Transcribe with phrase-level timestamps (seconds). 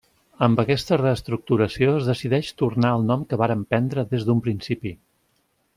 [0.45, 4.97] Amb aquesta reestructuració es decideix tornar al nom que varen prendre des d'un principi.